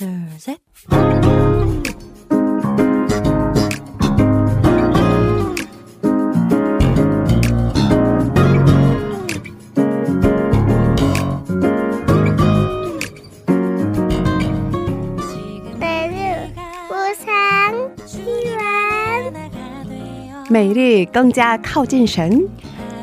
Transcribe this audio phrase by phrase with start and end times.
[0.00, 0.58] there is it
[15.78, 16.48] 每日，
[16.88, 17.28] 我曾
[18.06, 18.22] 希
[18.56, 18.58] 望
[20.48, 22.48] 每日更加靠近神，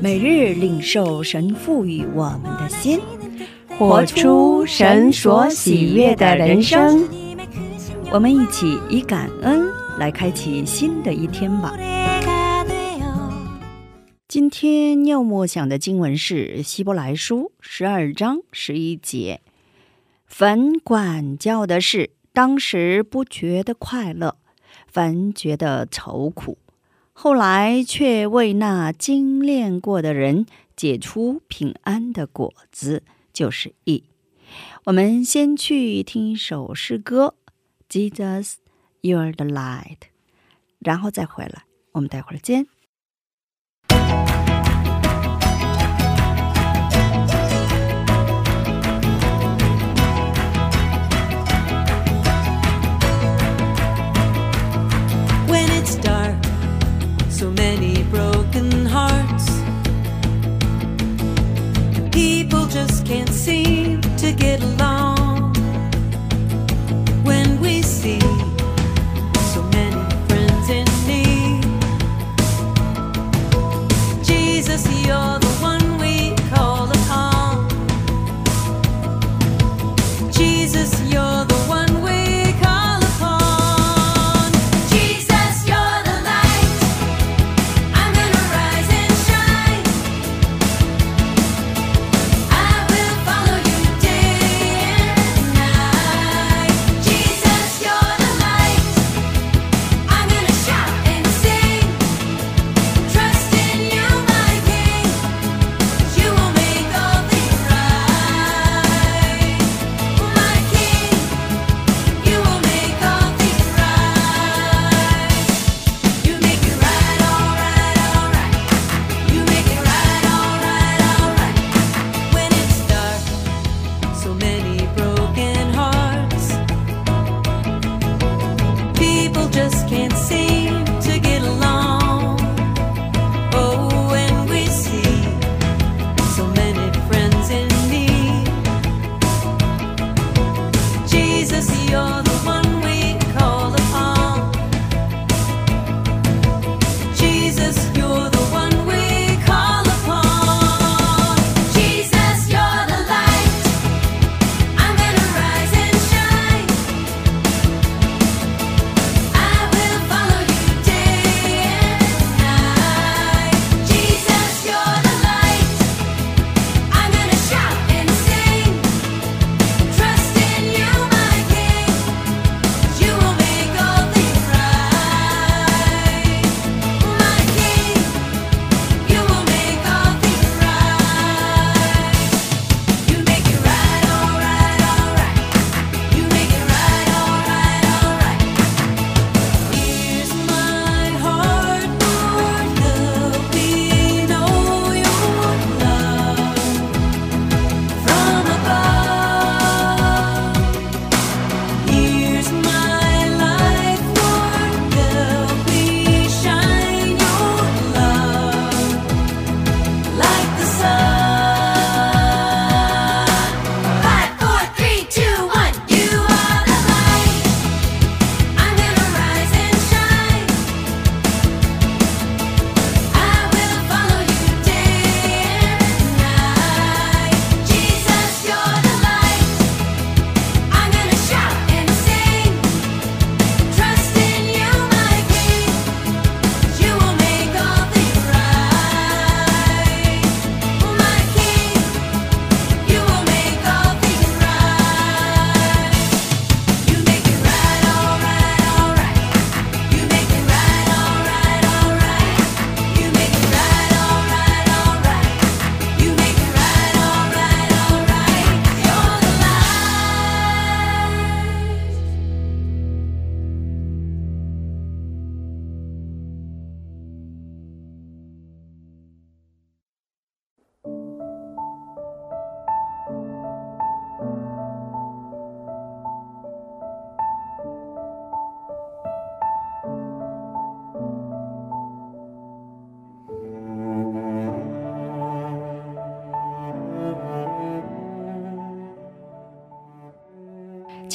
[0.00, 2.98] 每日领受神赋予我们的心。
[3.78, 7.08] 活出神所喜悦的人生。
[8.10, 9.68] 我们一起以感恩
[10.00, 11.78] 来开启新的一天吧。
[14.26, 19.40] 今天要默想的经文是《希伯来书》十二章十一节
[20.26, 24.38] ：“凡管教的事，当时不觉得快乐，
[24.88, 26.58] 反觉得愁苦；
[27.12, 33.04] 后来却为那精炼过的人结出平安的果子，
[33.38, 34.02] 就是义。”
[34.84, 37.36] 我们先去听一首诗歌
[37.88, 38.54] ，Jesus,
[39.02, 40.08] You're the Light，
[40.80, 41.64] 然后再回来。
[41.92, 42.66] 我们待会儿见。
[63.08, 64.97] Can't seem to get along.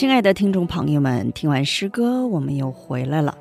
[0.04, 3.38] 亲爱的听众朋友们，听完诗歌，我们又回来了。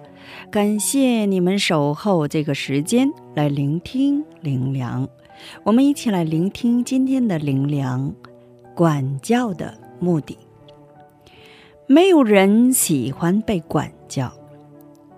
[0.48, 5.08] 感谢你们守候这个时间来聆听灵粮。
[5.64, 8.14] 我们一起来聆听今天的灵粮，
[8.76, 10.38] 管教的目的。
[11.88, 14.32] 没有人喜欢被管教，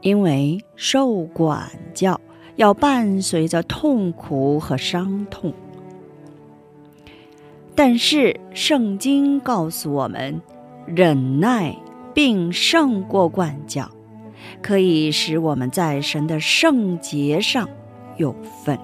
[0.01, 2.19] 因为受管教
[2.57, 5.53] 要伴随着痛苦和伤痛。
[7.75, 10.41] 但是圣经告诉我们，
[10.87, 11.77] 忍耐
[12.13, 13.91] 并胜过管教，
[14.63, 17.69] 可以使我们在神的圣洁上
[18.17, 18.35] 有
[18.65, 18.79] 份。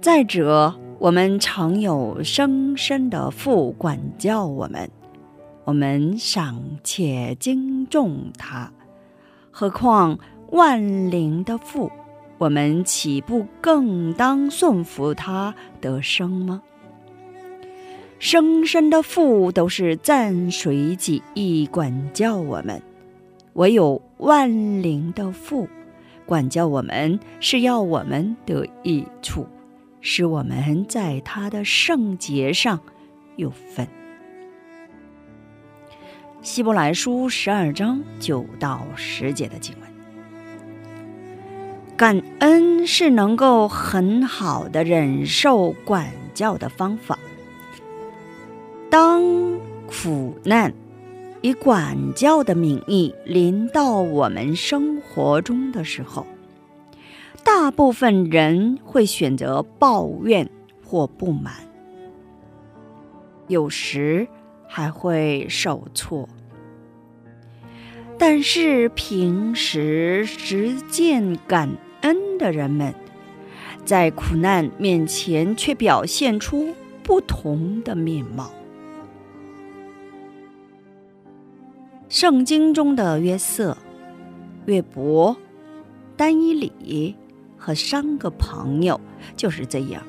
[0.00, 4.90] 再者，我们常有生身的父管教我们，
[5.64, 8.70] 我们尚且敬重他，
[9.50, 10.18] 何况
[10.50, 11.90] 万灵的父？
[12.36, 16.60] 我们岂不更当顺服他得生吗？
[18.24, 22.80] 生身的父都是暂随己意管教我们，
[23.52, 25.68] 唯有万灵的父
[26.24, 29.46] 管教我们，是要我们得益处，
[30.00, 32.80] 使我们在他的圣洁上
[33.36, 33.86] 有份。
[36.40, 39.90] 希伯来书十二章九到十节的经文。
[41.94, 47.18] 感恩是能够很好的忍受管教的方法。
[50.04, 50.74] 苦难
[51.40, 56.26] 以管教的名义临到我们生活中的时候，
[57.42, 60.50] 大部分人会选择抱怨
[60.84, 61.54] 或不满，
[63.48, 64.28] 有时
[64.68, 66.28] 还会受挫。
[68.18, 71.70] 但是平时实践感
[72.02, 72.94] 恩的人们，
[73.86, 78.50] 在苦难面前却表现出不同的面貌。
[82.14, 83.76] 圣经中的约瑟、
[84.66, 85.36] 约伯、
[86.16, 87.16] 丹伊里
[87.58, 89.00] 和三个朋友
[89.36, 90.00] 就是这样，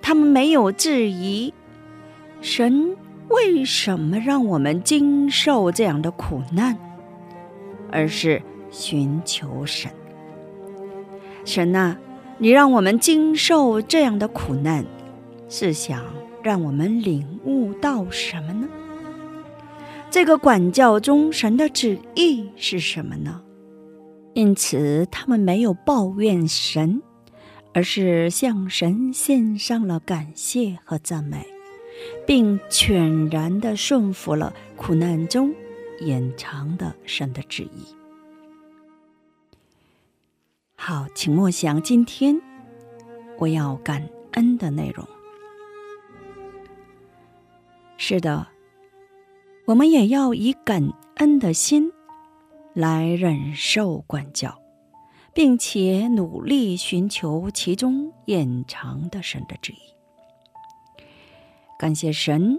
[0.00, 1.52] 他们没有质疑
[2.40, 2.96] 神。
[3.28, 6.78] 为什么让我们经受这样的苦难？
[7.92, 8.40] 而是
[8.70, 9.92] 寻求神。
[11.44, 11.98] 神呐，
[12.38, 14.86] 你让我们经受这样的苦难，
[15.50, 16.02] 是想
[16.42, 18.66] 让我们领悟到什么呢？
[20.10, 23.42] 这个管教中，神的旨意是什么呢？
[24.34, 27.02] 因此，他们没有抱怨神，
[27.74, 31.46] 而是向神献上了感谢和赞美。
[32.26, 35.52] 并全然的顺服了苦难中
[36.00, 37.84] 隐藏的神的旨意。
[40.76, 42.40] 好，请默想今天
[43.38, 45.04] 我要感恩的内容。
[47.96, 48.46] 是的，
[49.68, 51.92] 我们也要以感恩的心
[52.72, 54.58] 来忍受管教，
[55.34, 59.76] 并且努力寻求其中隐藏的神的旨意。
[61.78, 62.58] 感谢神，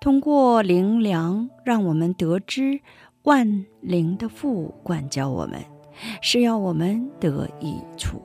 [0.00, 2.80] 通过灵粮，让我们得知
[3.22, 5.64] 万灵的父管教我们，
[6.20, 8.20] 是要我们得益处，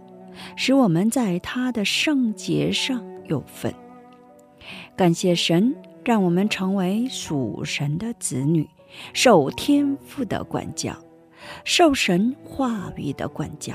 [0.56, 3.72] 使我们在他的圣洁上有份。
[4.96, 5.76] 感谢神，
[6.06, 8.70] 让我们成为属神的子女，
[9.12, 10.96] 受天父的管教，
[11.66, 13.74] 受神话语的管教。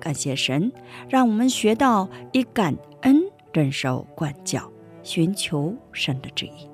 [0.00, 0.72] 感谢神，
[1.08, 3.20] 让我们学到以感恩
[3.52, 4.72] 忍受管教。
[5.02, 6.68] 寻求神的旨意。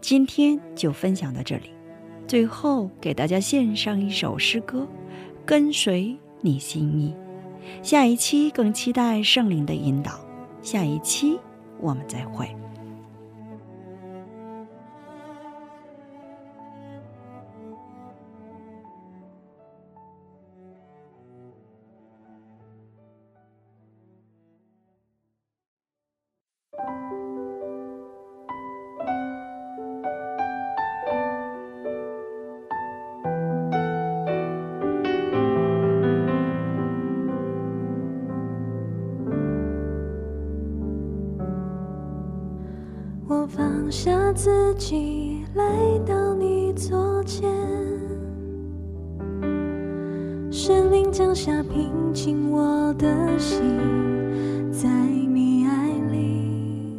[0.00, 1.70] 今天就分享到这里，
[2.26, 4.80] 最后给大家献上一首诗歌，
[5.44, 7.14] 《跟随你心意》。
[7.86, 10.18] 下一期更期待圣灵的引导。
[10.62, 11.38] 下一期
[11.78, 12.63] 我们再会。
[43.94, 45.64] 下自己，来
[46.04, 47.48] 到你左前，
[50.50, 53.06] 神灵降下平静我的
[53.38, 53.62] 心，
[54.72, 56.98] 在你爱里，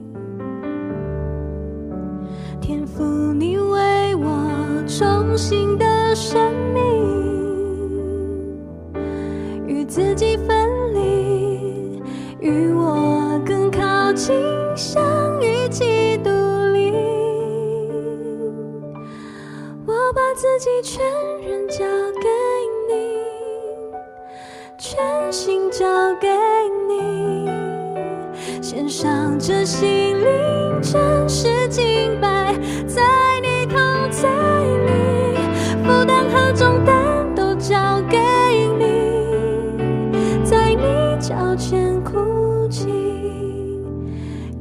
[2.61, 5.77] 天赋你为我重新
[20.35, 21.01] 自己全
[21.47, 21.77] 人交
[22.19, 22.27] 给
[22.89, 23.23] 你，
[24.77, 26.27] 全心交给
[26.89, 27.49] 你，
[28.61, 29.87] 献上这心
[30.19, 32.53] 灵真实敬拜，
[32.85, 33.01] 在
[33.41, 33.77] 你口，
[34.11, 34.29] 在
[34.85, 35.37] 你，
[35.85, 38.17] 负担和重担都交给
[38.77, 42.89] 你，在你脚前哭泣，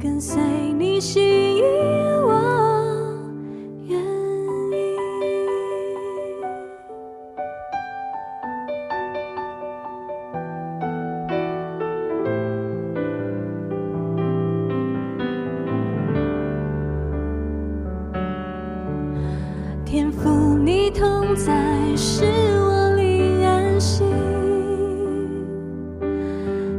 [0.01, 0.39] 跟随。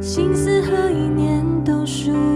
[0.07, 2.36] 心思和意念都输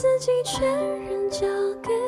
[0.00, 1.40] 自己全然交
[1.82, 2.07] 给